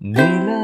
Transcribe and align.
நிலா 0.00 0.58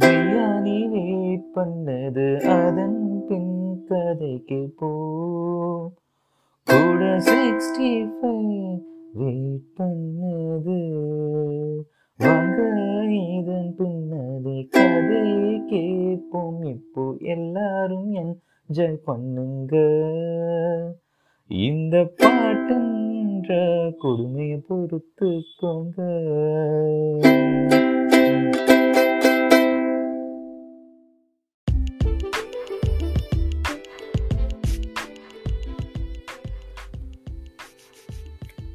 biryani 0.00 0.88
wait 0.88 1.46
பண்ணது 1.54 2.26
அதன் 2.42 3.24
பின் 3.28 3.84
கதைக்கு 3.88 4.72
போ. 4.76 4.90
கூட 6.66 7.02
சிக்ஸ்டி 7.18 7.90
ஃபைவ் 8.16 8.82
வெயிட் 9.12 9.68
பண்ணது 9.76 10.78
வாங்க 12.18 12.58
இதன் 13.38 13.74
பின்னது 13.76 14.68
கதை 14.70 15.24
கேட்போம். 15.66 16.62
இப்போ 16.62 17.16
எல்லாரும் 17.20 18.12
என்ஜாய் 18.14 19.00
பண்ணுங்க. 19.04 19.74
இந்த 21.48 22.04
பாட்டுன்ற 23.50 23.92
கொடுமையை 23.98 24.64
போங்க. 25.58 26.02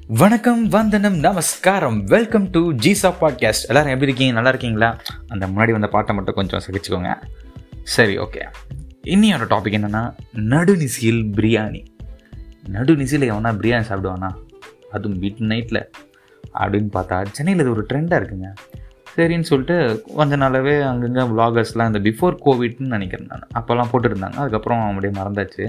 வணக்கம் 0.08 0.68
வந்தனம் 0.68 1.16
நமஸ்காரம். 1.16 2.04
வெல்கம் 2.04 2.50
டு 2.50 2.72
ஜீசா 2.72 3.04
பாட்காஸ்ட் 3.04 3.68
எல்லாரும் 3.68 3.92
எப்படி 3.92 4.04
இருக்கீங்க? 4.04 4.34
நல்லா 4.34 4.50
இருக்கீங்களா? 4.50 5.00
அந்த 5.28 5.48
முன்னாடி 5.48 5.72
வந்த 5.72 5.88
பாட்டை 5.88 6.16
மட்டும் 6.16 6.36
கொஞ்சம் 6.36 6.60
சகிச்சுக்கோங்க 6.60 7.16
சரி 7.84 8.18
ஓகே 8.18 8.48
இன்னியோட 9.04 9.46
டாபிக் 9.48 9.78
என்னன்னா 9.78 10.16
நடுநிசியில் 10.36 11.24
பிரியாணி. 11.24 11.86
நடுநிசியில் 12.68 13.32
எவனா 13.32 13.54
பிரியாணி 13.56 13.84
சாப்பிடுவானா? 13.90 14.44
அதுவும் 14.96 15.22
மிட் 15.22 15.44
நைட்டில் 15.52 15.82
அப்படின்னு 16.60 16.90
பார்த்தா 16.98 17.18
சென்னையில் 17.38 17.64
இது 17.64 17.74
ஒரு 17.76 17.86
ட்ரெண்டாக 17.94 18.20
இருக்குங்க. 18.22 18.50
சரின்னு 19.16 19.48
சொல்லிட்டு 19.50 19.76
கொஞ்ச 20.16 20.38
நாளாகவே 20.42 20.74
அங்கங்கே 20.92 21.24
விலாகர்ஸ்லாம் 21.32 21.90
இந்த 21.92 22.00
பிஃபோர் 22.08 22.36
கோவிட்னு 22.46 22.94
நினைக்கிறேன் 22.96 23.30
நான். 23.32 23.48
அப்போல்லாம் 23.60 23.92
போட்டுருந்தாங்க. 23.92 24.38
அதுக்கப்புறம் 24.44 24.82
அப்படியே 24.88 25.14
மறந்தாச்சு. 25.20 25.66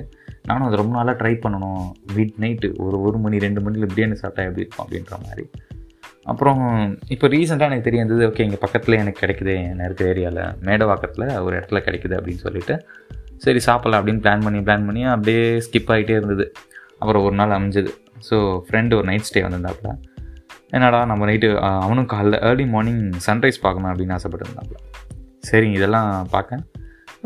நானும் 0.49 0.67
அது 0.69 0.81
ரொம்ப 0.81 0.95
நாளாக 0.97 1.17
ட்ரை 1.21 1.33
பண்ணணும். 1.45 1.85
மிட் 2.17 2.37
நைட்டு 2.41 2.69
ஒரு 2.87 2.99
ஒரு 3.01 3.19
மணி 3.19 3.39
ரெண்டு 3.45 3.61
மணியில் 3.61 3.93
பிரியாணி 3.95 4.17
சாப்பிட்டா 4.23 4.49
எப்படி 4.49 4.67
இருக்கும் 4.67 4.85
அப்படின்ற 4.85 5.25
மாதிரி. 5.27 5.45
அப்புறம் 6.33 6.63
இப்போ 7.15 7.27
ரீசெண்டாக 7.29 7.69
எனக்கு 7.69 7.87
தெரிய 7.89 8.01
வந்தது 8.05 8.23
ஓகே 8.29 8.45
இங்கே 8.47 8.59
பக்கத்தில் 8.65 8.99
எனக்கு 8.99 9.21
கிடைக்குது 9.25 9.55
நான் 9.75 9.87
இருக்கிற 9.89 10.09
ஏரியாவில் 10.13 10.43
மேடவாக்கத்தில் 10.69 11.27
ஒரு 11.43 11.55
இடத்துல 11.59 11.81
கிடைக்குது 11.87 12.17
அப்படின்னு 12.19 12.45
சொல்லிட்டு 12.47 12.75
சரி 13.45 13.61
சாப்பிட்லாம் 13.67 13.99
அப்படின்னு 14.01 14.25
பிளான் 14.27 14.45
பண்ணி 14.47 14.61
பிளான் 14.69 14.87
பண்ணி 14.89 15.03
அப்படியே 15.15 15.45
ஸ்கிப் 15.67 15.93
ஆகிட்டே 15.95 16.17
இருந்தது. 16.21 16.47
அப்புறம் 16.99 17.25
ஒரு 17.25 17.35
நாள் 17.35 17.55
அமைஞ்சது. 17.59 17.91
ஸோ 18.29 18.37
ஃப்ரெண்டு 18.67 18.97
ஒரு 18.99 19.07
நைட் 19.11 19.27
ஸ்டே 19.29 19.43
வந்திருந்தாப்புல. 19.47 19.91
என்னடா 20.77 21.01
நம்ம 21.11 21.27
நைட்டு 21.29 21.49
அவனும் 21.85 22.09
காலைல 22.15 22.39
ஏர்லி 22.49 22.67
மார்னிங் 22.75 23.05
சன்ரைஸ் 23.27 23.63
பார்க்கணும் 23.65 23.91
அப்படின்னு 23.93 24.17
ஆசைப்பட்டிருந்தாப்புல. 24.19 24.79
சரிங்க 25.49 25.79
இதெல்லாம் 25.81 26.11
பார்க்க 26.35 26.61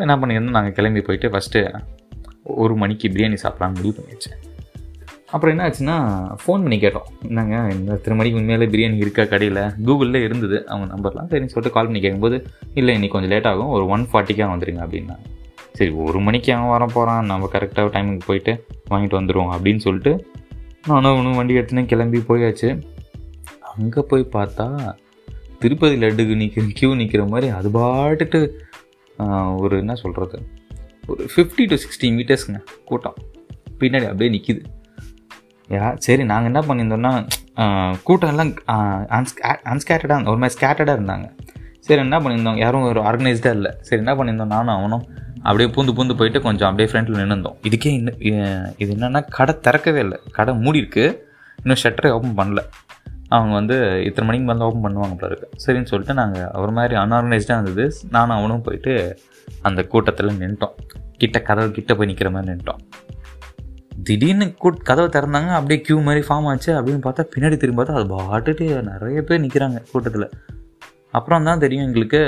என்ன 0.05 0.15
பண்ணியிருந்தோம் 0.21 0.59
நாங்கள் 0.59 0.77
கிளம்பி 0.79 1.03
போயிட்டு 1.07 1.31
ஃபஸ்ட்டு 1.33 1.61
ஒரு 2.63 2.75
மணிக்கு 2.83 3.09
பிரியாணி 3.15 3.39
சாப்பிட்லான்னு 3.43 3.79
முடிவு 3.79 3.95
பண்ணிடுச்சேன் 3.99 4.39
அப்புறம் 5.35 5.53
என்ன 5.55 5.65
ஆச்சுன்னா 5.67 5.97
ஃபோன் 6.43 6.63
பண்ணி 6.65 6.77
கேட்டோம். 6.85 7.09
என்னங்க 7.29 7.57
இந்த 7.75 7.91
இத்தனை 7.99 8.15
மணிக்கு 8.21 8.39
உண்மையிலே 8.41 8.67
பிரியாணி 8.73 8.97
இருக்கா 9.05 9.25
கடையில்? 9.33 9.61
கூகுளில் 9.87 10.25
இருந்தது 10.27 10.57
அவங்க 10.71 10.87
நம்பர்லாம் 10.95 11.29
சரின்னு 11.33 11.53
சொல்லிட்டு 11.53 11.75
கால் 11.77 11.89
பண்ணி 11.89 12.01
கேட்கும்போது 12.05 12.37
இல்லை 12.81 12.95
இன்னைக்கு 12.97 13.17
கொஞ்சம் 13.17 13.33
லேட் 13.35 13.49
ஆகும். 13.51 13.71
ஒரு 13.77 13.85
ஒன் 13.95 14.07
ஃபார்ட்டிக்காக 14.13 14.49
வந்துடுங்க 14.55 14.81
அப்படின்னா. 14.87 15.17
சரி 15.79 15.93
ஒரு 16.07 16.19
மணிக்கு 16.27 16.51
அவன் 16.55 16.73
வர 16.75 16.85
போகிறான் 16.95 17.29
நம்ம 17.33 17.51
கரெக்டாக 17.55 17.93
டைமுக்கு 17.97 18.29
போயிட்டு 18.31 18.53
வாங்கிட்டு 18.93 19.19
வந்துடுவோம் 19.21 19.53
அப்படின்னு 19.57 19.83
சொல்லிட்டு 19.87 20.13
நானும் 20.89 21.12
அவனும் 21.12 21.39
வண்டி 21.39 21.56
எடுத்துன்னு 21.59 21.91
கிளம்பி 21.92 22.20
போயாச்சு. 22.28 22.69
அங்கே 23.73 24.03
போய் 24.11 24.33
பார்த்தா 24.36 24.67
திருப்பதி 25.62 25.97
லட்டுக்கு 26.03 26.34
நிற்கிற 26.41 26.67
கியூ 26.78 26.91
நிற்கிற 27.00 27.22
மாதிரி 27.33 27.48
அது 27.59 27.69
பாட்டுட்டு 27.77 28.41
ஒரு 29.64 29.75
என்ன 29.83 29.95
சொல்கிறது 30.03 30.39
ஒரு 31.12 31.22
ஃபிஃப்டி 31.33 31.64
டு 31.70 31.77
சிக்ஸ்டி 31.83 32.09
மீட்டர்ஸ்ங்க 32.17 32.61
கூட்டம். 32.91 33.19
பின்னாடி 33.81 34.06
அப்படியே 34.10 34.31
நிற்கிது 34.37 34.62
யா 35.75 35.87
சரி 36.06 36.22
நாங்கள் 36.31 36.50
என்ன 36.50 36.60
பண்ணியிருந்தோம்னா 36.69 37.12
கூட்டம் 38.06 38.31
எல்லாம் 38.32 38.53
அன்ஸ்கேட்டடாக 39.72 40.31
ஒரு 40.32 40.41
மாதிரி 40.43 40.56
ஸ்கேட்டடாக 40.56 40.97
இருந்தாங்க. 40.99 41.26
சரி 41.87 42.00
என்ன 42.05 42.16
பண்ணியிருந்தோம்? 42.22 42.59
யாரும் 42.62 42.87
ஒரு 42.88 43.00
ஆர்கனைஸ்டாக 43.09 43.56
இல்லை. 43.59 43.71
சரி 43.87 44.00
என்ன 44.03 44.12
பண்ணியிருந்தோம்? 44.19 44.55
நானும் 44.56 44.75
அவனும் 44.78 45.05
அப்படியே 45.43 45.69
பூந்து 45.75 45.93
பூந்து 45.97 46.15
போயிட்டு 46.21 46.41
கொஞ்சம் 46.47 46.69
அப்படியே 46.71 46.89
ஃப்ரண்ட்டில் 46.91 47.21
நின்றுந்தோம் 47.21 47.56
இதுக்கே 47.69 47.91
இன்னும் 47.99 48.21
இது 48.83 48.91
என்னென்னா 48.97 49.21
கடை 49.37 49.55
திறக்கவே 49.67 50.01
இல்லை. 50.06 50.19
கடை 50.39 50.55
மூடி 50.65 50.81
இருக்கு 50.83 51.05
இன்னும் 51.62 51.81
ஷட்டரை 51.83 52.11
ஓப்பன் 52.17 52.39
பண்ணல. 52.41 52.62
அவங்க 53.37 53.53
வந்து 53.59 53.77
இத்தனை 54.06 54.25
மணிக்கு 54.29 54.47
மேலே 54.49 54.65
ஓப்பன் 54.69 54.84
பண்ணுவாங்க 54.87 55.17
போல 55.21 55.31
இருக்கு. 55.33 55.49
சரின்னு 55.65 55.91
சொல்லிட்டு 55.91 56.15
நாங்கள் 56.21 56.50
ஒரு 56.62 56.73
மாதிரி 56.79 56.95
அன்ஆர்கனைஸ்டாக 57.03 57.59
இருந்தது. 57.59 57.84
நானும் 58.17 58.37
அவனும் 58.39 58.65
போயிட்டு 58.69 58.95
அந்த 59.69 59.81
கூட்டத்தில் 59.93 60.39
நின்ட்டோம் 60.43 60.77
கிட்ட 61.23 61.39
கதவு 61.49 61.71
கிட்ட 61.79 61.95
போய் 61.95 62.11
நிற்கிற 62.11 62.31
மாதிரி 62.31 62.50
நின்ட்டோம் 62.53 62.83
திடீர்னு 64.09 64.47
கூட் 64.62 64.87
கதவை 64.89 65.09
திறந்தாங்க. 65.17 65.50
அப்படியே 65.59 65.81
க்யூ 65.87 65.97
மாதிரி 66.06 66.23
ஃபார்ம் 66.29 66.49
ஆச்சு. 66.50 66.71
அப்படின்னு 66.79 67.03
பார்த்தா 67.06 67.25
பின்னாடி 67.34 67.56
திரும்பி 67.56 67.81
பார்த்தா 67.81 67.99
அது 68.00 68.09
பாட்டுட்டு 68.15 68.67
நிறைய 68.91 69.23
பேர் 69.29 69.43
நிற்கிறாங்க 69.45 69.81
கூட்டத்தில். 69.93 70.29
அப்புறம் 71.19 71.47
தான் 71.49 71.62
தெரியும் 71.65 71.87
எங்களுக்கு 71.87 72.21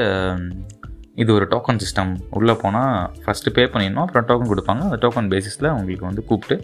இது 1.21 1.31
ஒரு 1.37 1.47
டோக்கன் 1.53 1.81
சிஸ்டம் 1.83 2.13
உள்ளே 2.39 2.55
போனால் 2.63 2.95
ஃபஸ்ட்டு 3.23 3.53
பே 3.57 3.63
பண்ணிடணும் 3.73 4.05
அப்புறம் 4.05 4.27
டோக்கன் 4.29 4.51
கொடுப்பாங்க. 4.53 4.83
அந்த 4.89 4.99
டோக்கன் 5.03 5.31
பேசிஸில் 5.35 5.69
உங்களுக்கு 5.79 6.05
வந்து 6.11 6.23
கூப்பிட்டு 6.31 6.57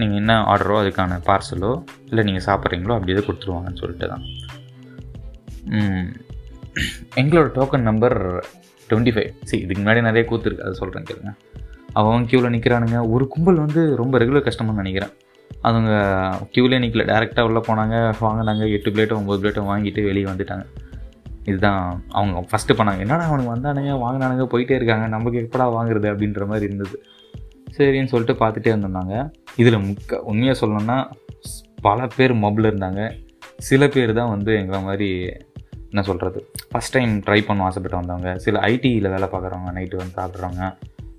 நீங்கள் 0.00 0.18
என்ன 0.20 0.32
ஆர்டரோ 0.52 0.76
அதுக்கான 0.82 1.18
பார்சலோ 1.28 1.72
இல்லை 2.10 2.22
நீங்கள் 2.28 2.46
சாப்பிட்றீங்களோ 2.48 2.94
அப்படி 2.96 3.14
இதை 3.14 3.22
கொடுத்துருவாங்கன்னு 3.26 3.80
சொல்லிட்டு 3.82 4.08
தான். 4.12 4.24
எங்களோட 7.22 7.48
டோக்கன் 7.58 7.88
நம்பர் 7.90 8.16
டுவெண்ட்டி 8.88 9.12
ஃபைவ் 9.16 9.30
சரி 9.48 9.60
இதுக்கு 9.64 9.80
முன்னாடி 9.82 10.00
நிறைய 10.08 10.22
கூத்துருக்கு 10.30 10.64
அதை 10.66 10.74
சொல்கிறேன் 10.80 11.06
கேளுங்க. 11.10 11.32
அவன் 12.00 12.26
க்யூவில் 12.30 12.54
நிற்கிறானுங்க 12.54 12.98
ஒரு 13.14 13.24
கும்பல் 13.34 13.62
வந்து 13.64 13.82
ரொம்ப 14.00 14.18
ரெகுலர் 14.22 14.46
கஸ்டமர்னு 14.46 14.82
நினைக்கிறேன். 14.82 15.12
அவங்க 15.68 15.90
க்யூவிலே 16.54 16.80
நிற்கல 16.84 17.04
டேரெக்டாக 17.10 17.48
உள்ளே 17.48 17.60
போனாங்க 17.68 17.96
வாங்கினாங்க 18.24 18.64
எட்டு 18.76 18.90
பிளேட்டோ 18.94 19.18
ஒம்பது 19.20 19.40
பிளேட்டோ 19.42 19.62
வாங்கிட்டு 19.70 20.00
வெளியே 20.08 20.26
வந்துட்டாங்க. 20.30 20.64
இதுதான் 21.44 21.80
அவங்க 22.18 22.46
ஃபஸ்ட்டு 22.50 22.76
பண்ணாங்க. 22.78 23.00
என்னடா 23.04 23.24
அவனுக்கு 23.30 23.54
வந்தானுங்க 23.54 23.94
வாங்கினானுங்க 24.04 24.44
போயிட்டே 24.52 24.76
இருக்காங்க 24.78 25.06
நமக்கு 25.06 25.38
எப்படா 25.44 25.66
வாங்குறது 25.76 26.08
அப்படின்ற 26.12 26.46
மாதிரி 26.46 26.68
இருந்தது. 26.70 26.96
சரின்னு 27.76 28.10
சொல்லிட்டு 28.12 28.34
பார்த்துட்டே 28.42 28.72
இருந்திருந்தாங்க 28.72 29.14
இதில் 29.60 29.84
முக்க 29.88 30.20
உண்மையாக 30.30 30.58
சொல்லணும்னா 30.60 30.98
பல 31.86 32.06
பேர் 32.16 32.34
மொபில் 32.44 32.70
இருந்தாங்க. 32.70 33.02
சில 33.68 33.88
பேர் 33.88 34.12
தான் 34.18 34.32
வந்து 34.34 34.52
எங்களை 34.60 34.80
மாதிரி 34.82 35.08
என்ன 35.90 36.02
சொல்கிறது 36.08 36.38
ஃபஸ்ட் 36.70 36.94
டைம் 36.96 37.12
ட்ரை 37.26 37.40
பண்ண 37.46 37.64
ஆசைப்பட்டு 37.64 37.98
வந்தவங்க. 38.00 38.30
சில 38.44 38.60
ஐடியில் 38.70 39.12
வேலை 39.14 39.28
பார்க்குறவங்க 39.32 39.72
நைட்டு 39.78 40.00
வந்து 40.00 40.16
சாப்பிட்றவங்க 40.20 40.64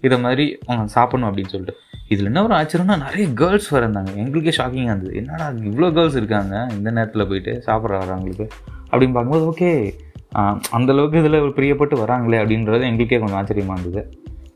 இதை 0.06 0.18
மாதிரி 0.26 0.46
அவங்க 0.66 0.92
சாப்பிடணும் 0.96 1.30
அப்படின்னு 1.30 1.54
சொல்லிட்டு. 1.54 1.76
இதில் 2.14 2.30
என்ன 2.30 2.42
ஒரு 2.44 2.54
ஆச்சரியம்னா 2.56 2.98
நிறைய 3.04 3.28
கேர்ள்ஸ் 3.42 3.70
வர 3.76 3.82
இருந்தாங்க. 3.88 4.12
எங்களுக்கே 4.24 4.54
ஷாக்கிங்காக 4.58 4.92
இருந்தது. 4.92 5.14
என்னடா 5.22 5.46
இவ்வளோ 5.70 5.88
கேர்ள்ஸ் 5.98 6.18
இருக்காங்க 6.22 6.56
இந்த 6.78 6.90
நேரத்தில் 6.98 7.28
போயிட்டு 7.28 7.54
சாப்பிட்ற 7.68 8.02
வரவங்களுக்கு 8.02 8.48
அப்படின்னு 8.92 9.16
பார்க்கும்போது 9.18 9.48
ஓகே 9.52 9.72
அந்தளவுக்கு 10.72 11.18
இதில் 11.18 11.42
ஒரு 11.42 11.54
பிரியப்பட்டு 11.56 11.96
வராங்களே 12.00 12.38
அப்படின்றது 12.42 12.84
எங்களுக்கே 12.84 13.20
கொஞ்சம் 13.20 13.38
ஆச்சரியமாக 13.38 13.80
இருந்தது. 13.80 14.04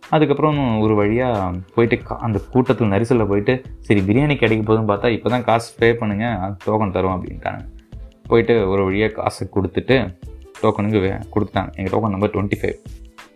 அதுக்கப்புறம் 0.10 0.80
ஒரு 0.82 0.96
வழியாக 0.96 1.42
போயிட்டு 1.76 1.96
கா- 2.00 2.20
அந்த 2.20 2.40
கூட்டத்தில் 2.50 2.88
நரிசலில் 2.88 3.28
போயிட்டு 3.28 3.54
சரி 3.80 4.02
பிரியாணி 4.02 4.36
கிடைக்க 4.36 4.64
போதுன்னு 4.64 4.90
பார்த்தா 4.90 5.08
இப்போ 5.08 5.30
தான் 5.30 5.44
காசு 5.44 5.70
பே 5.80 5.92
பண்ணுங்கள் 5.94 6.56
டோக்கன் 6.66 6.92
தரும் 6.92 7.16
அப்படின்ட்டாங்க. 7.16 7.62
போயிட்டு 8.28 8.70
ஒரு 8.70 8.84
வழியாக 8.84 9.14
காசு 9.14 9.50
கொடுத்துட்டு 9.56 9.98
டோக்கனுக்கு 10.62 11.00
வே- 11.00 11.22
கொடுத்தாங்க 11.34 11.70
எங்கள் 11.76 11.94
டோக்கன் 11.94 12.10
நம்பர் 12.10 12.34
டுவெண்ட்டி 12.34 12.60
ஃபைவ் 12.62 12.78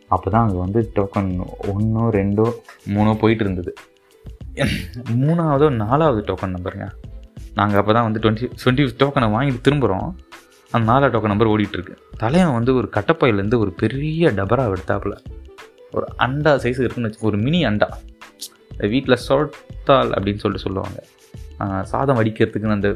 அப்போ 0.08 0.30
தான் 0.30 0.44
அங்கே 0.44 0.58
வந்து 0.58 0.92
டோக்கன் 0.96 1.30
ஒன்றோ 1.68 2.10
ரெண்டோ 2.12 2.48
மூணோ 2.90 3.18
போயிட்டு 3.20 3.44
இருந்தது. 3.44 3.72
மூணாவதோ 5.18 5.70
நாலாவது 5.78 6.22
டோக்கன் 6.28 6.56
நம்பருங்க 6.58 6.88
நாங்கள் 7.56 7.80
அப்போ 7.80 7.94
தான் 7.94 8.04
வந்து 8.04 8.20
டுவெண்ட்டி 8.20 8.46
டுவெண்ட்டி 8.62 8.84
டோக்கனை 9.00 9.28
வாங்கிட்டு 9.31 9.62
திரும்புகிறோம் 9.62 10.08
அந்த 10.76 10.92
நாலா 10.92 11.08
டோக்கன் 11.14 11.32
நம்பர் 11.32 11.52
ஓடிட்டுருக்கு. 11.54 11.96
தலைவன் 12.18 12.58
வந்து 12.58 12.72
ஒரு 12.80 12.88
கட்டப்பையிலேருந்து 12.98 13.58
ஒரு 13.64 13.72
பெரிய 13.81 14.31
டபரா 14.38 14.64
எடுத்தாப்புல. 14.74 15.16
ஒரு 15.96 16.06
அண்டா 16.25 16.52
சைஸ் 16.64 16.81
இருக்குன்னு 16.84 17.10
வச்சு 17.10 17.28
ஒரு 17.30 17.38
மினி 17.46 17.60
அண்டா. 17.70 17.88
வீட்டில் 18.94 19.24
சொட்டால் 19.28 20.12
அப்படின்னு 20.18 20.42
சொல்லிட்டு 20.44 20.66
சொல்லுவாங்க. 20.66 21.00
சாதம் 21.92 22.18
வடிக்கிறதுக்குன்னு 22.20 22.78
அந்த 22.78 22.90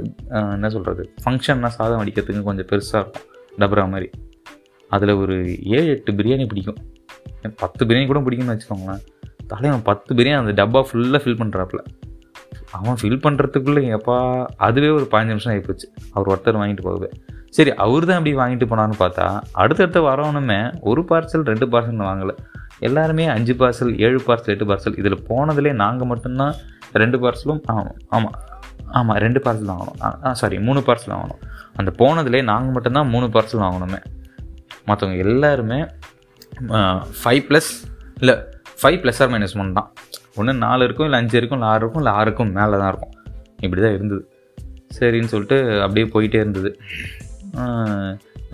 என்ன 0.54 0.70
சொல்கிறது 0.76 1.04
ஃபங்க்ஷன்னா 1.24 1.70
சாதம் 1.78 2.00
வடிக்கிறதுக்கு 2.00 2.48
கொஞ்சம் 2.50 2.70
பெருசாக 2.72 3.02
இருக்கும். 3.02 3.26
டபரா 3.60 3.86
மாதிரி. 3.94 4.10
அதில் 4.90 5.14
ஒரு 5.24 5.36
ஏழு 5.76 5.88
எட்டு 5.94 6.12
பிரியாணி 6.20 6.48
பிடிக்கும். 6.48 6.80
பத்து 7.62 7.82
பிரியாணி 7.86 8.08
கூட 8.08 8.20
பிடிக்கும்னு 8.28 8.56
வச்சுக்கோங்களேன். 8.56 9.04
தலைவன் 9.54 9.88
பத்து 9.90 10.12
பிரியாணி 10.16 10.38
அந்த 10.42 10.66
டப்பா 10.66 10.82
ஃபுல்லாக 10.90 11.22
ஃபில் 11.24 11.40
பண்ணுறாப்புல 11.42 11.82
அவன் 12.78 12.98
ஃபில் 13.02 13.24
பண்ணுறதுக்குள்ளே 13.26 13.84
எப்பா 13.98 14.18
அதுவே 14.68 14.90
ஒரு 14.98 15.06
பதினஞ்சு 15.12 15.34
நிமிஷம் 15.34 15.54
ஆகிப்போச்சு 15.54 15.88
அவர் 16.14 16.30
ஒருத்தர் 16.34 16.60
வாங்கிட்டு 16.62 16.86
போகவே. 16.88 17.10
சரி 17.56 17.72
அவர் 17.84 18.08
தான் 18.08 18.18
அப்படி 18.20 18.34
வாங்கிட்டு 18.40 18.66
போனான்னு 18.72 18.96
பார்த்தா 19.04 19.26
அடுத்தடுத்த 19.62 20.00
வரவனுமே 20.08 20.60
ஒரு 20.90 21.02
பார்சல் 21.10 21.46
ரெண்டு 21.52 21.66
பார்சல் 21.74 22.08
வாங்கலை. 22.10 22.36
எல்லாருமே 22.88 23.26
அஞ்சு 23.36 23.54
பார்சல் 23.62 23.92
ஏழு 24.06 24.20
பார்சல் 24.28 24.54
எட்டு 24.54 24.66
பார்சல் 24.72 24.98
இதில் 25.02 25.18
போனதுலே 25.30 25.72
நாங்கள் 25.84 26.10
மட்டும்தான் 26.12 26.56
ரெண்டு 27.04 27.18
பார்சலும் 27.24 27.62
ஆமாம் 27.74 27.98
ஆமாம் 28.16 28.36
ஆமாம் 28.98 29.20
ரெண்டு 29.26 29.40
பார்சல் 29.46 29.72
வாங்கணும். 29.72 29.98
ஆ 30.26 30.34
சாரி 30.42 30.58
மூணு 30.68 30.82
பார்சல் 30.90 31.14
வாங்கணும். 31.16 31.42
அந்த 31.80 31.92
போனதுலேயே 32.02 32.44
நாங்கள் 32.52 32.76
மட்டும்தான் 32.76 33.10
மூணு 33.14 33.28
பார்சல் 33.36 33.64
வாங்கணுமே. 33.66 34.00
மற்றவங்க 34.90 35.18
எல்லாருமே 35.28 35.80
ஃபைவ் 37.22 37.44
ப்ளஸ் 37.48 37.72
இல்லை 38.22 38.36
five 38.82 39.00
plus 39.04 39.20
or 39.24 39.32
minus 39.34 39.56
one 39.62 39.76
தான். 39.78 39.90
ஒன்று 40.40 40.54
நாலு 40.66 40.86
இருக்கும் 40.88 41.08
இல்லை 41.08 41.20
அஞ்சு 41.22 41.36
இருக்கும் 41.40 41.60
இல்லை 41.60 41.70
ஆறு 41.74 41.82
இருக்கும் 41.84 42.02
இல்லை 42.04 42.14
ஆறுக்கும் 42.20 42.52
மேலே 42.58 42.76
தான் 42.82 42.92
இருக்கும். 42.94 43.14
இப்படி 43.66 43.82
தான் 43.86 43.96
இருந்தது. 43.98 44.24
சரின்னு 44.98 45.32
சொல்லிட்டு 45.34 45.58
அப்படியே 45.86 46.06
போயிட்டே 46.14 46.40
இருந்தது. 46.44 46.70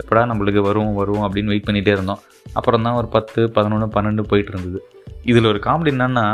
எப்படா 0.00 0.22
நம்மளுக்கு 0.30 0.60
வரும் 0.68 0.94
வரும் 1.00 1.24
அப்படின்னு 1.26 1.52
வெயிட் 1.52 1.66
பண்ணிகிட்டே 1.66 1.92
இருந்தோம். 1.96 2.20
அப்புறம் 2.58 2.84
தான் 2.86 2.96
ஒரு 3.00 3.08
பத்து 3.16 3.40
பதினொன்று 3.56 3.88
பன்னெண்டு 3.96 4.22
போயிட்டு 4.30 4.52
இருந்தது. 4.54 4.78
இதில் 5.30 5.50
ஒரு 5.50 5.60
காமெடி 5.66 5.90
என்னன்னா 5.94 6.24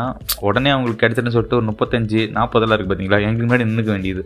உடனே 0.49 0.71
அவங்களுக்கு 0.75 1.01
கிடைச்சிட்டுன்னு 1.03 1.35
சொல்லிட்டு 1.37 1.59
ஒரு 1.59 1.67
முப்பத்தஞ்சு 1.71 2.21
நாற்பதெல்லாம் 2.37 2.77
இருக்குது 2.77 2.93
பார்த்தீங்களா 2.93 3.21
எங்களுக்கு 3.27 3.49
முன்னாடி 3.49 3.67
நின்றுக்க 3.69 3.91
வேண்டியது. 3.97 4.23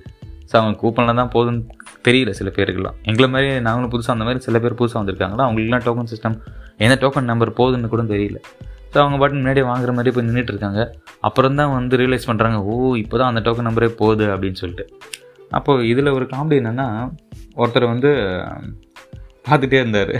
ஸோ 0.50 0.55
அவங்க 0.61 0.76
கூப்பனில் 0.82 1.19
தான் 1.20 1.32
போதுன்னு 1.35 1.62
தெரியல 2.06 2.31
சில 2.38 2.49
பேருக்குலாம் 2.56 2.96
எங்களை 3.11 3.29
மாதிரி 3.35 3.49
நாங்களும் 3.67 3.93
புதுசாக 3.94 4.17
அந்த 4.17 4.26
மாதிரி 4.29 4.41
சில 4.46 4.58
பேர் 4.64 4.79
புதுசாக 4.81 4.99
வந்திருக்காங்களா? 5.00 5.44
அவங்களுக்குலாம் 5.46 5.85
டோக்கன் 5.87 6.11
சிஸ்டம் 6.12 6.37
எந்த 6.85 6.96
டோக்கன் 7.02 7.31
நம்பர் 7.32 7.52
போகுதுன்னு 7.61 7.93
கூட 7.94 8.02
தெரியல. 8.14 8.41
ஸோ 8.93 8.99
அவங்க 9.02 9.17
பாட்டு 9.20 9.38
முன்னாடியே 9.41 9.67
வாங்குற 9.70 9.93
மாதிரி 9.99 10.12
போய் 10.17 10.26
நின்றுட்டு 10.29 10.52
இருக்காங்க. 10.55 10.81
அப்புறம் 11.29 11.58
தான் 11.61 11.73
வந்து 11.79 11.96
ரியலைஸ் 12.02 12.29
பண்ணுறாங்க 12.31 12.58
ஓ 12.70 12.75
இப்போ 13.02 13.17
தான் 13.20 13.31
அந்த 13.32 13.43
டோக்கன் 13.46 13.69
நம்பரே 13.69 13.91
போகுது 14.00 14.26
அப்படின்னு 14.35 14.61
சொல்லிட்டு. 14.62 14.87
அப்போது 15.58 15.88
இதில் 15.93 16.14
ஒரு 16.19 16.25
காமெடி 16.32 16.56
என்னென்னா 16.61 16.87
ஒருத்தர் 17.60 17.86
வந்து 17.92 18.10
பார்த்துட்டே 19.46 19.78
இருந்தார். 19.82 20.12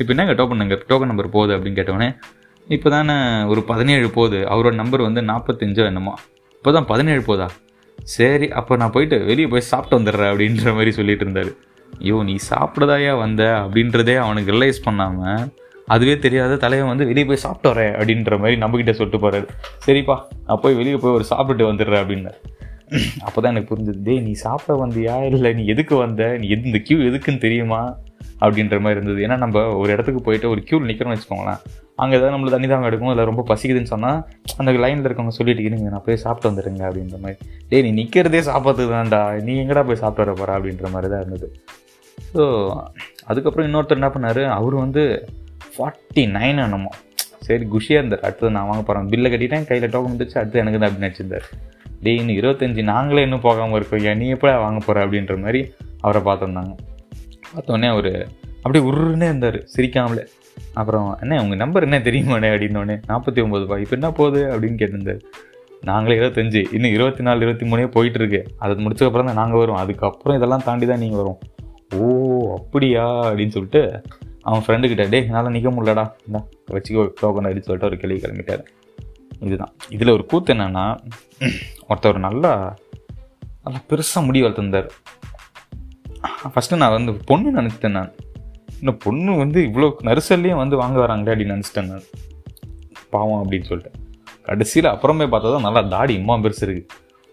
இப்போ 0.00 0.10
என்னங்க 0.14 0.34
டோக்கன் 0.40 0.60
நம்பர் 0.62 0.82
டோக்கன் 0.90 1.10
நம்பர் 1.12 1.34
போகுது 1.36 1.52
அப்படின்னு 1.56 1.78
கேட்டோடனே 1.80 2.08
இப்போ 2.76 2.88
தானே 2.94 3.14
ஒரு 3.52 3.60
பதினேழு 3.70 4.08
போகுது. 4.16 4.38
அவரோட 4.52 4.74
நம்பர் 4.82 5.06
வந்து 5.08 5.20
நாற்பத்தஞ்சோ 5.30 5.84
என்னமோ. 5.90 6.14
இப்போ 6.58 6.72
தான் 6.76 6.88
பதினேழு 6.92 7.22
போதா? 7.28 7.46
சரி 8.16 8.48
அப்போ 8.60 8.72
நான் 8.80 8.94
போயிட்டு 8.96 9.16
வெளியே 9.28 9.48
போய் 9.52 9.68
சாப்பிட்டு 9.72 9.98
வந்துடுறேன் 9.98 10.30
அப்படின்ற 10.32 10.74
மாதிரி 10.78 10.90
சொல்லிட்டு 10.98 11.24
இருந்தார். 11.26 11.52
ஐயோ 12.02 12.16
நீ 12.28 12.34
சாப்பிடதாயா 12.50 13.12
வந்த? 13.24 13.42
அப்படின்றதே 13.64 14.16
அவனுக்கு 14.24 14.54
ரிலைஸ் 14.56 14.80
பண்ணாமல் 14.86 15.46
அதுவே 15.94 16.14
தெரியாத 16.24 16.56
தலைவன் 16.64 16.90
வந்து 16.92 17.08
வெளியே 17.10 17.26
போய் 17.26 17.44
சாப்பிட்டு 17.44 17.68
வரேன் 17.72 17.92
அப்படின்ற 17.98 18.38
மாதிரி 18.42 18.56
நம்மக்கிட்ட 18.62 18.92
சொல்லிட்டு 18.98 19.20
போகிறாரு 19.24 19.46
சரிப்பா 19.86 20.16
நான் 20.46 20.60
போய் 20.64 20.78
வெளியே 20.80 20.98
போய் 21.02 21.16
ஒரு 21.18 21.26
சாப்பிட்டு 21.32 21.64
வந்துடுறேன் 21.70 22.02
அப்படின்னு. 22.04 22.32
அப்போ 23.26 23.38
தான் 23.38 23.52
எனக்கு 23.54 23.70
புரிஞ்சது 23.70 24.02
டேய் 24.08 24.24
நீ 24.26 24.32
சாப்பிட 24.46 24.74
வந்தியா? 24.82 25.14
இல்லை 25.36 25.50
நீ 25.58 25.62
எதுக்கு 25.74 25.94
வந்த? 26.04 26.24
நீ 26.42 26.46
எது 26.54 26.68
இந்த 26.70 26.80
க்யூ 26.88 26.98
எதுக்குன்னு 27.08 27.44
தெரியுமா? 27.46 27.80
அப்படின்ற 28.44 28.76
மாதிரி 28.84 28.98
இருந்தது. 28.98 29.20
ஏன்னா 29.26 29.36
நம்ம 29.42 29.62
ஒரு 29.80 29.90
இடத்துக்கு 29.94 30.20
போயிட்டு 30.26 30.46
ஒரு 30.54 30.60
க்யூவில் 30.68 30.88
நிற்கிறோம்னு 30.90 31.16
வச்சுக்கோங்களேன். 31.16 31.60
அங்கே 32.02 32.14
ஏதாவது 32.16 32.32
நம்மளுக்கு 32.34 32.56
தண்ணி 32.56 32.68
தாங்க 32.70 32.88
எடுக்கும் 32.90 33.12
இல்லை 33.12 33.24
ரொம்ப 33.30 33.42
பசிக்குதுன்னு 33.50 33.92
சொன்னால் 33.92 34.18
அந்த 34.60 34.72
லைனில் 34.84 35.06
இருக்கவங்க 35.08 35.34
சொல்லிட்டு 35.38 35.62
இருங்க 35.68 35.90
நான் 35.94 36.04
போய் 36.08 36.20
சாப்பிட்டு 36.24 36.48
வந்துடுங்க 36.50 36.82
அப்படின்ற 36.88 37.18
மாதிரி. 37.22 37.38
டேய் 37.70 37.84
நீ 37.86 37.90
நிற்கிறதே 38.00 38.42
சாப்பிட்றது 38.50 38.86
தான்டா 38.94 39.20
நீ 39.46 39.54
எங்கடா 39.62 39.84
போய் 39.90 40.00
சாப்பிட்டு 40.02 40.24
வர 40.24 40.34
போகிற 40.40 40.56
அப்படின்ற 40.58 40.90
மாதிரி 40.94 41.10
தான் 41.12 41.22
இருந்தது. 41.24 41.48
ஸோ 42.34 42.44
அதுக்கப்புறம் 43.30 43.66
இன்னொருத்தர் 43.68 44.00
என்ன 44.00 44.10
பண்ணார்? 44.16 44.42
அவர் 44.58 44.76
வந்து 44.84 45.04
ஃபார்ட்டி 45.74 46.24
நைன் 46.36 46.62
என்னமோ. 46.66 46.92
சரி 47.46 47.64
குஷியாக 47.74 48.02
இருந்தார். 48.02 48.24
அடுத்தது 48.26 48.54
நான் 48.58 48.68
வாங்க 48.70 48.82
போகிறேன் 48.84 49.10
பில்லை 49.14 49.30
கட்டிட்டேன் 49.32 49.66
கையில் 49.70 49.92
டோக்கன் 49.94 50.14
வந்துச்சு 50.14 50.38
அடுத்து 50.40 50.62
எனக்கு 50.64 50.78
தான் 50.80 50.88
அப்படின்னு 50.88 51.08
நினச்சிருந்தார். 51.08 51.48
டேய் 52.04 52.18
இன்னும் 52.20 52.38
இருபத்தஞ்சி 52.40 52.82
நாங்களே 52.92 53.22
இன்னும் 53.26 53.44
போகாமல் 53.46 53.76
இருக்கோம் 53.78 54.04
ஏன் 54.10 54.20
நீ 54.22 54.28
எப்போ 54.34 54.50
வாங்க 54.64 54.80
போகிற 54.86 55.04
அப்படின்ற 55.06 55.36
மாதிரி 55.44 55.60
அவரை 56.04 56.20
பார்த்துருந்தாங்க. 56.28 56.74
பார்த்தோன்னே 57.52 57.88
அவர் 57.94 58.12
அப்படியே 58.62 58.82
உருன்னே 58.88 59.26
இருந்தார் 59.32 59.58
சிரிக்காமலே. 59.74 60.24
அப்புறம் 60.80 61.08
என்ன 61.22 61.40
உங்கள் 61.42 61.60
நம்பர் 61.62 61.86
என்ன 61.88 61.98
தெரியுமாண்ணே? 62.08 62.48
அப்படின்னோடனே 62.54 62.96
நாற்பத்தி 63.10 63.40
ஒம்பது 63.44 63.64
ரூபாய் 63.66 63.82
இப்போ 63.84 63.96
என்ன 63.98 64.10
போகுது? 64.20 64.40
அப்படின்னு 64.52 64.78
கேட்டிருந்தார். 64.82 65.20
நாங்களே 65.90 66.16
இருபத்தஞ்சு 66.20 66.60
இன்னும் 66.76 66.94
இருபத்தி 66.96 67.22
நாலு 67.26 67.44
இருபத்தி 67.44 67.66
மூணே 67.70 67.84
போயிட்டுருக்கு. 67.96 68.40
அதை 68.62 68.78
முடிச்சதுக்கப்புறம் 68.84 69.28
தான் 69.30 69.40
நாங்கள் 69.42 69.60
வரும் 69.62 69.80
அதுக்கப்புறம் 69.82 70.38
இதெல்லாம் 70.38 70.64
தாண்டி 70.68 70.86
தான் 70.86 71.02
நீங்கள் 71.04 71.22
வரும் 71.22 71.38
ஓ 71.96 72.06
அப்படியா? 72.58 73.04
அப்படின்னு 73.28 73.54
சொல்லிட்டு 73.56 73.82
அவன் 74.48 74.64
ஃப்ரெண்டுக்கிட்ட 74.64 75.04
டே 75.12 75.18
என்னால் 75.28 75.54
நிற்க 75.56 75.70
முடியலடா 75.76 76.04
இந்தா 76.26 76.40
வச்சுக்கோ 76.74 77.04
டோக்கன் 77.20 77.46
அப்படின்னு 77.46 77.68
சொல்லிட்டு 77.68 77.88
ஒரு 77.90 77.98
கிளி 78.02 78.16
கிளம்பிட்டார். 78.24 78.64
இதுதான். 79.44 79.72
இதில் 79.94 80.12
ஒரு 80.16 80.24
கூத்து 80.30 80.54
என்னென்னா 80.54 80.84
ஒருத்தர் 81.88 82.26
நல்லா 82.26 82.52
நல்லா 83.64 83.80
பெருசாக 83.90 84.26
முடி 84.26 84.42
வளர்த்துருந்தார். 84.42 84.88
ஃபஸ்ட்டு 86.52 86.80
நான் 86.82 86.94
வந்து 86.96 87.12
பொண்ணு 87.30 87.48
நினச்சிட்டேன் 87.58 87.96
நான். 87.98 88.12
இந்த 88.80 88.92
பொண்ணு 89.04 89.32
வந்து 89.42 89.58
இவ்வளோ 89.68 89.88
நரிசல்லையும் 90.08 90.60
வந்து 90.62 90.76
வாங்க 90.82 90.96
வராங்களே 91.04 91.32
அப்படின்னு 91.34 91.56
நினச்சிட்டேன் 91.56 91.90
நான். 91.92 92.06
பாவம் 93.14 93.40
அப்படின்னு 93.42 93.68
சொல்லிட்டு. 93.70 94.02
கடைசியில் 94.48 94.92
அப்புறமே 94.92 95.26
பார்த்தா 95.32 95.52
தான் 95.54 95.66
நல்லா 95.68 95.82
தாடி 95.94 96.14
இம்மா 96.20 96.34
பெருசு 96.44 96.64
இருக்கு. 96.66 96.84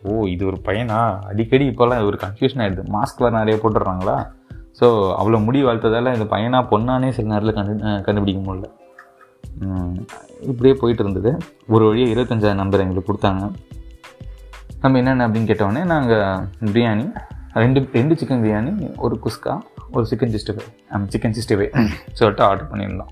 ஓ 0.02 0.26
இது 0.34 0.44
ஒரு 0.52 0.58
பையனா? 0.68 1.00
அடிக்கடி 1.32 1.66
இப்போல்லாம் 1.72 2.08
ஒரு 2.12 2.18
கன்ஃபியூஷன் 2.24 2.62
ஆகிடுது 2.64 2.84
மாஸ்க் 2.96 3.22
வேறு 3.24 3.38
நிறைய 3.40 3.58
போட்டுடுறாங்களா? 3.64 4.16
ஸோ 4.80 4.88
அவ்வளோ 5.20 5.40
முடி 5.48 5.60
வளர்த்ததால 5.64 6.14
இந்த 6.18 6.26
பையனா 6.36 6.62
பொண்ணானே 6.72 7.10
சில 7.18 7.28
நேரத்தில் 7.32 7.58
கண்டு 7.58 7.74
கண்டுபிடிக்க 8.08 8.42
முடியல. 8.48 8.70
இப்படியே 10.40 10.76
போயிட்டு 10.80 11.04
இருந்தது 11.04 11.38
ஒரு 11.68 11.86
வழியாக 11.88 12.14
இருபத்தஞ்சாயிரம் 12.14 12.62
நம்பர் 12.62 12.80
எங்களுக்கு 12.80 13.14
கொடுத்தாங்க. 13.14 13.54
நம்ம 14.82 14.98
என்னென்ன 14.98 15.28
அப்படின்னு 15.28 15.52
கேட்டோடனே 15.52 15.84
நாங்கள் 15.86 16.48
பிரியாணி 16.66 17.06
ரெண்டு 17.54 17.90
ரெண்டு 17.94 18.16
சிக்கன் 18.16 18.44
பிரியாணி 18.46 18.96
ஒரு 18.98 19.20
குஸ்கா 19.26 19.60
ஒரு 19.92 20.08
chicken 20.10 20.36
sixty 20.36 20.56
five 20.56 21.06
chicken 21.14 21.36
sixty 21.38 21.58
five 21.60 21.90
சொல்லிட்டு 22.12 22.44
ஆர்டர் 22.44 22.72
பண்ணியிருந்தோம். 22.72 23.12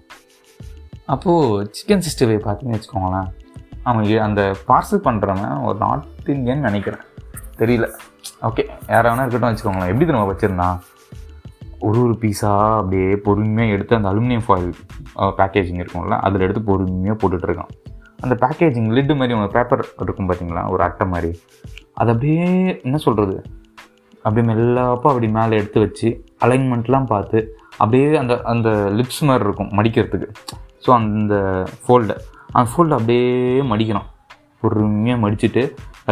அப்போது 1.05 1.71
சிக்கன் 1.77 2.03
சிக்ஸ்டி 2.07 2.27
ஃபைவ் 2.27 2.43
பார்த்தீங்கன்னு 2.47 2.79
வச்சுக்கோங்களேன் 2.79 3.29
அவன் 3.83 4.17
அந்த 4.19 4.55
பார்சல் 4.67 5.05
பண்ணுறவன் 5.05 5.63
ஒரு 5.63 5.77
நார்த் 5.77 6.29
இந்தியன் 6.29 6.59
நினைக்கிறேன். 6.59 6.99
தெரியல. 7.57 7.87
ஓகே 8.41 8.63
யாராவது 8.87 9.21
இருக்கட்டும் 9.25 9.51
வச்சுக்கோங்களேன். 9.51 9.87
எப்படி 9.87 10.05
நம்ம 10.05 10.31
வச்சுருந்தான்? 10.33 10.79
ஒரு 11.87 11.99
ஒரு 12.05 12.15
பீஸாக 12.21 12.75
அப்படியே 12.79 13.07
பொறுமையாக 13.25 13.75
எடுத்து 13.75 13.93
அந்த 13.97 14.09
அலுமினியம் 14.11 14.45
ஃபாயில் 14.47 14.71
பேக்கேஜிங் 15.39 15.79
இருக்கும்ல 15.81 16.17
அதில் 16.25 16.45
எடுத்து 16.47 16.61
பொறுமையாக 16.69 17.15
போட்டுட்ருக்கான். 17.21 17.71
அந்த 18.23 18.33
பேக்கேஜிங் 18.43 18.89
லிட்டு 18.97 19.13
மாதிரி 19.19 19.37
ஒரு 19.39 19.51
பேப்பர் 19.55 19.83
இருக்கும் 20.03 20.27
பார்த்தீங்களா 20.29 20.63
ஒரு 20.73 20.81
அட்டை 20.87 21.05
மாதிரி. 21.13 21.31
அது 21.99 22.11
அப்படியே 22.13 22.47
என்ன 22.87 22.97
சொல்கிறது 23.05 23.37
அப்படியே 24.25 24.45
மெல்லப்போ 24.49 25.07
அப்படி 25.11 25.27
மேலே 25.37 25.59
எடுத்து 25.61 25.79
வச்சு 25.85 26.09
அலைன்மெண்ட்லாம் 26.45 27.07
பார்த்து 27.13 27.39
அப்படியே 27.81 28.07
அந்த 28.23 28.33
அந்த 28.53 28.69
லிப்ஸ் 28.99 29.21
மாதிரி 29.29 29.45
இருக்கும் 29.47 29.71
மடிக்கிறதுக்கு. 29.77 30.27
ஸோ 30.85 30.89
அந்த 30.99 31.35
ஃபோல்டை 31.83 32.17
அந்த 32.55 32.67
ஃபோல்டை 32.71 32.95
அப்படியே 32.99 33.29
மடிக்கணும் 33.71 34.07
பொறுமையாக 34.63 35.21
மடிச்சுட்டு 35.23 35.63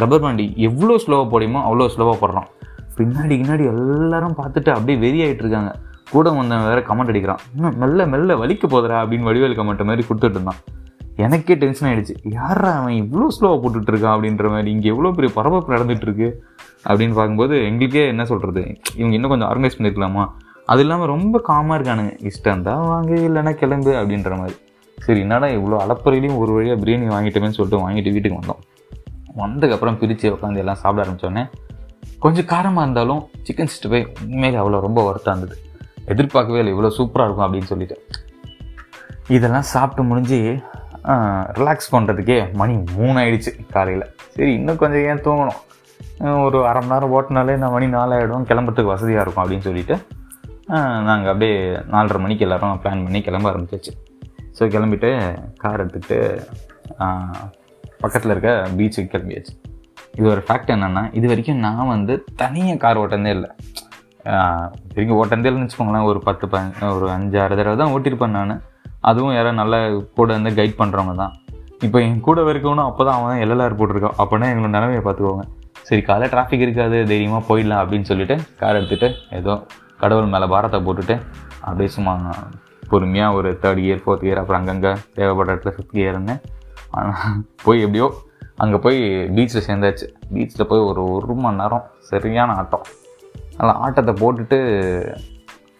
ரப்பர் 0.01 0.23
பேண்டி 0.23 0.45
எவ்வளோ 0.67 0.95
ஸ்லோவாக 1.03 1.27
போடையுமோ 1.33 1.59
அவ்வளோ 1.67 1.87
ஸ்லோவாக 1.95 2.17
போடுறான். 2.21 2.49
பின்னாடி 2.99 3.33
பின்னாடி 3.41 3.65
எல்லாரும் 3.73 4.35
பார்த்துட்டு 4.39 4.71
அப்படியே 4.75 4.97
வெறி 5.03 5.19
ஆகிட்டு 5.25 5.43
இருக்காங்க. 5.45 5.71
கூட 6.13 6.27
வந்தவன் 6.37 6.67
வேற 6.71 6.79
கமெண்ட் 6.89 7.11
அடிக்கிறான். 7.11 7.41
இன்னும் 7.55 7.75
மெல்ல 7.81 8.05
மெல்ல 8.13 8.35
வலிக்க 8.41 8.67
போதுடா 8.73 8.97
அப்படின்னு 9.03 9.27
வடிவேல் 9.29 9.57
கமெண்ட் 9.59 9.89
மாதிரி 9.89 10.05
கொடுத்துட்டு 10.07 10.37
இருந்தான். 10.37 10.61
எனக்கே 11.25 11.55
டென்ஷன் 11.61 11.87
ஆகிடுச்சு 11.89 12.15
யாரா 12.37 12.69
அவன் 12.79 12.97
இவ்வளோ 13.01 13.25
ஸ்லோவாக 13.35 13.57
போட்டுட்டு 13.63 13.91
இருக்கான்? 13.93 14.15
அப்படின்ற 14.15 14.49
மாதிரி 14.53 14.69
இங்கே 14.75 14.89
எவ்வளோ 14.93 15.11
பெரிய 15.17 15.29
பரபரப்பு 15.37 15.73
நடந்துட்டு 15.75 16.07
இருக்கு. 16.07 16.29
அப்படின்னு 16.89 17.15
பார்க்கும்போது 17.17 17.55
எங்களுக்கே 17.69 18.03
என்ன 18.13 18.25
சொல்கிறது 18.31 18.63
இவங்க 18.99 19.13
இன்னும் 19.17 19.33
கொஞ்சம் 19.33 19.49
ஆர்கனைஸ் 19.51 19.77
பண்ணியிருக்கலாமா 19.77 20.23
அது 20.71 20.81
இல்லாமல் 20.83 21.11
ரொம்ப 21.13 21.35
காமாக 21.49 21.77
இருக்கானுங்க. 21.77 22.11
இஷ்டம் 22.29 22.65
தான் 22.67 22.83
வாங்க 22.91 23.13
இல்லைன்னா 23.27 23.53
கிளம்பு 23.61 23.91
அப்படின்ற 24.01 24.33
மாதிரி. 24.41 24.57
சரி 24.97 25.19
என்னடா 25.25 25.47
இவ்வளோ 25.57 25.77
அலப்பறையிலையும் 25.83 26.39
ஒரு 26.41 26.51
வழியாக 26.57 26.77
பிரியாணி 26.81 27.07
வாங்கிட்டோமேன்னு 27.15 27.57
சொல்லிட்டு 27.57 27.83
வாங்கிட்டு 27.85 28.13
வீட்டுக்கு 28.15 28.39
வந்தோம். 28.41 28.61
வந்ததுக்கப்புறம் 29.41 29.97
பிரித்து 30.01 30.27
உட்காந்து 30.35 30.61
எல்லாம் 30.63 30.79
சாப்பிட 30.83 31.03
ஆரம்பித்தோடனே 31.05 31.43
கொஞ்சம் 32.23 32.47
காரமாக 32.53 32.83
இருந்தாலும் 32.85 33.21
சிக்கன் 33.47 33.69
சிக்ஸ்டி 33.71 33.89
ஃபைவ் 33.91 34.07
உண்மையிலே 34.23 34.59
அவ்வளோ 34.61 34.79
ரொம்ப 34.87 34.99
ஒர்த்தாக 35.09 35.33
இருந்தது. 35.35 35.55
எதிர்பார்க்கவே 36.13 36.59
இல்லை 36.61 36.73
இவ்வளோ 36.75 36.91
சூப்பராக 36.97 37.27
இருக்கும் 37.27 37.45
அப்படின்னு 37.47 37.71
சொல்லிட்டு. 37.71 37.97
இதெல்லாம் 39.37 39.67
சாப்பிட்டு 39.73 40.03
முடிஞ்சு 40.11 40.39
ரிலாக்ஸ் 41.59 41.91
பண்ணுறதுக்கே 41.95 42.37
மணி 42.61 42.73
மூணு 42.97 43.15
ஆயிடுச்சு 43.23 43.51
காலையில். 43.75 44.05
சரி 44.35 44.51
இன்னும் 44.59 44.79
கொஞ்சம் 44.83 45.05
ஏன் 45.09 45.23
தூங்கணும்? 45.25 45.59
ஒரு 46.45 46.59
அரை 46.69 46.79
மணி 46.81 46.93
நேரம் 46.93 47.13
ஓட்டினாலே 47.17 47.53
நான் 47.61 47.73
மணி 47.75 47.87
நாலாயிடும் 47.97 48.47
கிளம்புறதுக்கு 48.49 48.93
வசதியாக 48.93 49.23
இருக்கும் 49.25 49.43
அப்படின்னு 49.43 49.67
சொல்லிட்டு 49.67 49.95
நாங்கள் 51.07 51.31
அப்படியே 51.31 51.53
நாலரை 51.93 52.19
மணிக்கு 52.23 52.45
எல்லாரும் 52.47 52.81
பிளான் 52.83 53.05
பண்ணி 53.05 53.19
கிளம்ப 53.27 53.47
ஆரம்பிச்சாச்சு. 53.51 53.93
ஸோ 54.57 54.65
கிளம்பிட்டு 54.75 55.09
கார் 55.63 55.81
எடுத்துகிட்டு 55.83 56.17
பக்கத்தில் 58.03 58.33
இருக்க 58.33 58.51
பீச்சுக்கு 58.77 59.13
கிளம்பியாச்சு. 59.13 59.53
இது 60.19 60.27
ஒரு 60.35 60.41
ஃபேக்ட் 60.47 60.71
என்னென்னா 60.75 61.03
இது 61.17 61.25
வரைக்கும் 61.31 61.61
நான் 61.65 61.91
வந்து 61.95 62.13
தனியாக 62.41 62.79
கார் 62.83 63.01
ஓட்டந்தே 63.01 63.31
இல்லை. 63.37 63.49
திரும்பி 64.93 65.13
ஓட்டந்தே 65.19 65.47
இல்லைன்னு 65.49 65.67
வச்சுக்கோங்களேன். 65.67 66.07
ஒரு 66.11 66.19
பத்து 66.27 66.45
ப 66.53 66.63
ஒரு 66.95 67.05
அஞ்சாறு 67.17 67.57
தடவை 67.59 67.75
தான் 67.81 67.93
ஓட்டியிருப்பேன் 67.95 68.35
நான். 68.37 68.55
அதுவும் 69.09 69.35
யாரோ 69.37 69.51
நல்ல 69.61 69.75
கூட 70.17 70.29
வந்து 70.37 70.51
கைட் 70.59 70.79
பண்ணுறவங்க 70.81 71.15
தான். 71.23 71.33
இப்போ 71.85 71.97
என் 72.05 72.19
கூட 72.27 72.39
இருக்கவனும் 72.53 72.87
அப்போ 72.89 73.03
தான் 73.09 73.17
அவன் 73.19 73.41
எல்எல்ஆர் 73.43 73.79
போட்டிருக்கான். 73.81 74.17
அப்போனா 74.21 74.49
எங்களோட 74.51 74.71
நிலமையை 74.77 75.03
பார்த்துக்கோங்க. 75.05 75.45
சரி 75.89 76.01
காலை 76.09 76.25
டிராஃபிக் 76.33 76.65
இருக்காது 76.65 76.97
தைரியமாக 77.11 77.43
போயிடலாம் 77.49 77.81
அப்படின்னு 77.83 78.09
சொல்லிட்டு 78.11 78.35
கார் 78.61 78.77
எடுத்துகிட்டு 78.79 79.09
ஏதோ 79.37 79.53
கடவுள் 80.01 80.33
மேலே 80.33 80.47
பாரத்தை 80.53 80.79
போட்டுட்டு 80.87 81.15
அப்படியே 81.67 81.89
சும்மா 81.95 82.13
பொறுமையாக 82.91 83.37
ஒரு 83.37 83.49
தேர்ட் 83.63 83.81
இயர் 83.85 84.01
ஃபோர்த் 84.03 84.25
இயர் 84.27 84.41
அப்புறம் 84.41 84.59
அங்கங்கே 84.61 84.91
தேவைப்பட்ட 85.17 85.53
இடத்துல 85.53 85.73
ஃபிஃப்த் 85.75 85.99
இயர்னு 86.01 86.35
போய் 87.65 87.83
எப்படியோ 87.85 88.07
அங்கே 88.63 88.77
போய் 88.85 88.99
பீச்சில் 89.35 89.65
சேர்ந்தாச்சு. 89.67 90.05
பீச்சில் 90.33 90.69
போய் 90.71 90.85
ஒரு 90.89 91.01
ஒரு 91.17 91.35
மணி 91.43 91.59
நேரம் 91.61 91.85
சரியான 92.09 92.55
ஆட்டம். 92.61 92.85
நல்லா 93.59 93.73
ஆட்டத்தை 93.85 94.13
போட்டுட்டு 94.21 94.59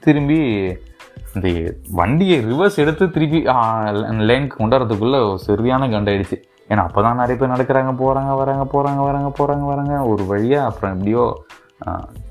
திரும்பி 0.04 0.40
இந்த 1.36 1.48
வண்டியை 2.00 2.38
ரிவர்ஸ் 2.50 2.78
எடுத்து 2.84 3.06
திருப்பி 3.16 3.40
லேனுக்கு 4.30 4.56
கொண்டாடுறதுக்குள்ளே 4.62 5.20
சரியான 5.48 5.90
கண்டாயிடுச்சு 5.96 6.38
ஏன்னா 6.72 6.82
அப்போ 6.88 7.00
தான் 7.06 7.20
நிறைய 7.22 7.36
பேர் 7.38 7.54
நடக்கிறாங்க 7.54 7.92
போகிறாங்க 8.02 8.32
வராங்க 8.40 8.64
போகிறாங்க 8.74 9.02
வராங்க 9.08 9.30
போகிறாங்க 9.40 9.66
வராங்க. 9.72 9.94
ஒரு 10.12 10.24
வழியாக 10.32 10.70
அப்புறம் 10.70 10.92
எப்படியோ 10.96 11.24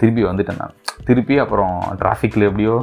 திருப்பி 0.00 0.22
வந்துட்டேன் 0.28 0.60
நான். 0.62 0.74
திருப்பி 1.08 1.36
அப்புறம் 1.44 1.74
டிராஃபிக்கில் 2.00 2.48
எப்படியோ 2.48 2.74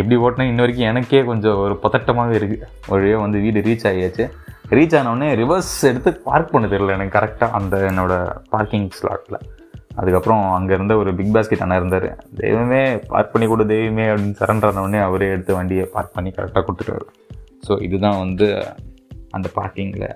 எப்படி 0.00 0.16
ஓட்டினா 0.24 0.46
இன்ன 0.50 0.62
வரைக்கும் 0.64 0.88
எனக்கே 0.90 1.20
கொஞ்சம் 1.30 1.58
ஒரு 1.64 1.74
பதட்டமாகவே 1.82 2.36
இருக்குது 2.40 2.68
வழியாக 2.92 3.24
வந்து 3.24 3.38
வீடு 3.44 3.60
ரீச் 3.68 3.86
ஆகியாச்சு 3.90 4.24
ரீச் 4.78 4.96
ஆனவுடனே 4.98 5.28
ரிவர்ஸ் 5.40 5.72
எடுத்து 5.90 6.10
பார்க் 6.28 6.52
பண்ண 6.54 6.66
தெரியல 6.72 6.96
எனக்கு 6.96 7.16
கரெக்டாக 7.18 7.56
அந்த 7.58 7.76
என்னோட 7.90 8.12
பார்க்கிங் 8.54 8.88
ஸ்லாட்டில் 8.98 9.38
அதுக்கப்புறம் 10.00 10.42
அங்கே 10.56 10.72
இருந்த 10.76 10.94
ஒரு 11.00 11.10
பிக் 11.18 11.32
பாஸ்கெட் 11.34 11.62
அண்ணா 11.64 11.76
இருந்தார். 11.80 12.06
தெய்வமே 12.40 12.80
பார்க் 13.10 13.32
பண்ணி 13.32 13.46
கொடு 13.50 13.64
தெய்வமே 13.72 14.06
அப்படின்னு 14.12 14.38
சரண்டர் 14.40 14.70
ஆனவுடனே 14.70 15.00
அவரே 15.08 15.28
எடுத்து 15.34 15.52
வண்டியை 15.58 15.84
பார்க் 15.94 16.14
பண்ணி 16.16 16.30
கரெக்டாக 16.38 16.62
கொடுத்துட்டாரு 16.66 17.06
ஸோ 17.66 17.72
இதுதான் 17.86 18.18
வந்து 18.22 18.46
அந்த 19.36 19.48
பார்க்கிங்கில் 19.58 20.08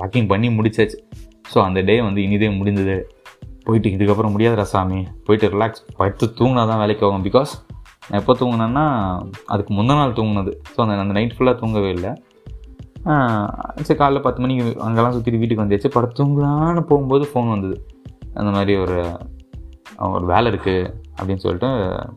பார்க்கிங் 0.00 0.28
பண்ணி 0.32 0.48
முடிச்சாச்சு. 0.58 0.98
ஸோ 1.52 1.58
அந்த 1.68 1.78
டே 1.88 1.96
வந்து 2.08 2.20
இனிதே 2.26 2.48
முடிஞ்சது 2.58 2.96
போயிட்டு 3.66 3.88
இதுக்கப்புறம் 3.96 4.34
முடியாதுடா 4.34 4.66
சாமி. 4.74 5.00
போயிட்டு 5.26 5.48
ரிலாக்ஸ் 5.54 5.82
படுத்து 5.98 6.26
தூங்கினா 6.38 6.62
தான் 6.70 6.80
வேலைக்கு 6.82 7.04
ஆகும். 7.08 7.24
பிகாஸ் 7.28 7.52
நான் 8.06 8.20
எப்போ 8.20 8.34
தூங்கினேன்னா 8.40 8.84
அதுக்கு 9.52 9.72
முந்தின 9.78 9.98
நாள் 10.00 10.16
தூங்கினது. 10.18 10.52
ஸோ 10.72 10.78
அந்த 10.84 11.00
அந்த 11.04 11.14
நைட் 11.18 11.34
ஃபுல்லாக 11.36 11.56
தூங்கவே 11.62 11.90
இல்லை. 11.96 12.12
சரி 13.82 13.98
காலைல 13.98 14.20
பத்து 14.20 14.40
மணிக்கு 14.40 14.80
அங்கெல்லாம் 14.80 15.14
சுற்றிட்டு 15.14 15.38
வீட்டுக்கு 15.38 15.64
வந்தாச்சு 15.64 15.88
படுத்து 15.88 16.24
தூங்கலான்னு 16.24 16.80
போகும்போது 16.80 17.24
ஃபோன் 17.24 17.48
வந்தது. 17.48 17.76
அந்த 18.34 18.50
மாதிரி 18.50 18.76
ஒரு 18.76 18.98
ஒரு 20.10 20.24
வேலை 20.26 20.52
இருக்குது 20.52 20.90
அப்படின்னு 21.20 21.36
சொல்லிட்டு 21.36 21.70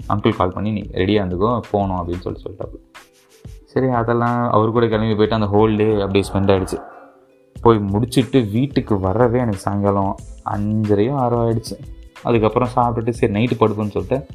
அங்கிள் 0.09 0.35
கால் 0.35 0.51
பண்ணி 0.51 0.71
நீ 0.71 0.81
ரெடியாக 0.91 1.23
இருந்துக்கோ 1.23 1.61
போகணும் 1.71 1.97
அப்படின்னு 1.97 2.21
சொல்லிட்டு 2.21 2.45
சொல்லிட்டாப்பு 2.45 2.77
சரி 3.65 3.87
அதெல்லாம் 3.87 4.49
அவர் 4.49 4.71
கூட 4.71 4.87
கிளம்பி 4.87 5.15
போயிட்டு 5.15 5.35
அந்த 5.35 5.45
ஹோல் 5.45 5.75
டே 5.75 6.01
அப்படியே 6.01 6.25
ஸ்பெண்ட் 6.33 6.51
ஆகிடுச்சு 6.51 6.77
போய் 7.61 7.77
முடிச்சுட்டு 7.77 8.51
வீட்டுக்கு 8.51 8.99
வரவே 8.99 9.39
எனக்கு 9.39 9.59
சாயங்காலம் 9.59 10.15
அஞ்சரையோ 10.49 11.13
ஆறோ 11.15 11.37
ஆகிடுச்சு 11.39 11.75
அதுக்கப்புறம் 12.23 12.69
சாப்பிட்டுட்டு 12.75 13.09
சரி 13.09 13.33
நைட்டு 13.33 13.55
படுப்போன்னு 13.59 13.91
சொல்லிட்டு 13.91 14.27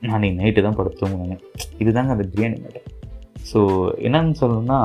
நான் 0.00 0.20
நீ 0.20 0.30
நைட்டு 0.30 0.62
தான் 0.62 0.74
படுத்து 0.74 1.06
தூங்கினேன் 1.06 1.42
இதுதாங்க 1.78 2.08
அந்த 2.08 2.28
பிரியாணி 2.32 2.56
மேட்டர் 2.60 2.88
ஸோ 3.52 3.60
என்னன்னு 3.96 4.34
சொல்லணும்னா 4.40 4.80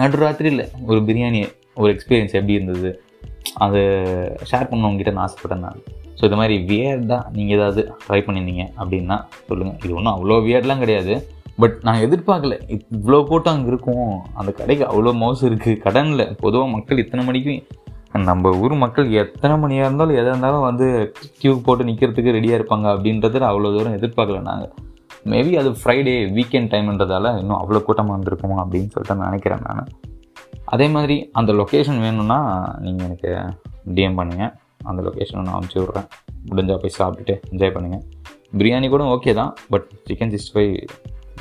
நடுராத்திரியில் 0.00 0.62
ஒரு 0.90 0.98
பிரியாணி 1.08 1.40
ஒரு 1.80 1.90
எக்ஸ்பீரியன்ஸ் 1.94 2.36
எப்படி 2.38 2.56
இருந்தது? 2.58 2.90
அதை 3.64 3.82
ஷேர் 4.50 4.70
பண்ண 4.70 4.88
உங்ககிட்ட 4.88 5.12
நான் 5.16 5.24
ஆசைப்பட்டேன் 5.26 5.64
நான். 5.66 5.78
ஸோ 6.18 6.22
இது 6.28 6.38
மாதிரி 6.40 6.56
வியர்டாக 6.70 7.30
நீங்கள் 7.36 7.56
ஏதாவது 7.58 7.82
ட்ரை 8.06 8.20
பண்ணியிருந்தீங்க 8.26 8.64
அப்படின்னா 8.80 9.16
சொல்லுங்கள் 9.48 9.78
இது 9.84 9.96
ஒன்றும் 9.98 10.14
அவ்வளோ 10.16 10.38
வியர்ட்லாம் 10.48 10.82
கிடையாது. 10.84 11.14
பட் 11.62 11.76
நான் 11.86 12.02
எதிர்பார்க்கல. 12.06 12.56
இவ்வளோ 12.98 13.18
கூட்டம் 13.30 13.54
அங்கே 13.56 13.70
இருக்கும். 13.72 14.12
அந்த 14.40 14.50
கடைக்கு 14.60 14.84
அவ்வளோ 14.90 15.12
மோசம் 15.24 15.48
இருக்குது 15.50 15.80
கடனில். 15.86 16.24
பொதுவாக 16.44 16.70
மக்கள் 16.76 17.02
இத்தனை 17.04 17.24
மணிக்கு 17.28 17.54
நம்ம 18.28 18.50
ஊர் 18.62 18.74
மக்கள் 18.84 19.10
எத்தனை 19.20 19.54
மணியாக 19.60 19.88
இருந்தாலும் 19.88 20.18
எதாக 20.20 20.32
இருந்தாலும் 20.32 20.66
வந்து 20.68 20.86
கியூ 21.40 21.52
போட்டு 21.66 21.86
நிற்கிறதுக்கு 21.88 22.34
ரெடியாக 22.36 22.58
இருப்பாங்க 22.58 22.86
அப்படின்றத 22.94 23.44
அவ்வளோ 23.50 23.70
தூரம் 23.76 23.96
எதிர்பார்க்கல 23.98 24.42
நாங்கள் 24.48 24.72
மேபி 25.30 25.52
அது 25.60 25.70
ஃப்ரைடே 25.80 26.14
வீக்கெண்ட் 26.36 26.70
டைம்ன்றதால 26.72 27.26
இன்னும் 27.40 27.58
அவ்வளோ 27.60 27.80
கூட்டமாக 27.86 28.14
இருந்திருக்குமா 28.16 28.56
அப்படின்னு 28.62 28.92
சொல்லிட்டு 28.94 29.16
நான் 29.18 29.30
நினைக்கிறேன் 29.30 29.62
நான். 29.66 29.90
அதே 30.74 30.86
மாதிரி 30.88 31.16
அந்த 31.38 31.50
லொக்கேஷன் 31.52 32.00
வேணும்னா 32.04 32.38
நீங்கள் 32.84 33.06
எனக்கு 33.08 33.30
டிஎம் 33.96 34.18
பண்ணுங்கள் 34.18 34.52
அந்த 34.90 35.00
லொக்கேஷனை 35.06 35.42
நான் 35.46 35.56
அமுச்சு 35.58 35.78
விட்றேன். 35.80 36.08
முடிஞ்சால் 36.50 36.80
போய் 36.82 36.98
சாப்பிட்டுட்டு 36.98 37.34
என்ஜாய் 37.52 37.74
பண்ணுங்கள் 37.74 38.04
பிரியாணி 38.60 38.88
கூட 38.94 39.04
ஓகே 39.14 39.34
தான் 39.40 39.52
பட் 39.72 39.86
சிக்கன் 40.08 40.32
சிக்ஸ்டி 40.34 40.52
ஃபைவ் 40.54 40.72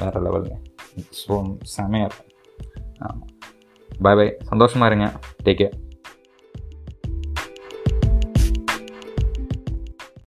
வேறு 0.01 0.21
லெவலுங்க 0.25 0.57
ஸோ 1.21 1.33
செமையாக 1.75 2.07
இருக்கும். 2.09 2.29
ஆமாம் 3.07 3.31
பாய் 3.89 4.17
பாய் 4.19 4.37
சந்தோஷமாக 4.51 4.89
இருங்க. 4.91 5.07
Take 5.45 5.59
care 5.61 5.75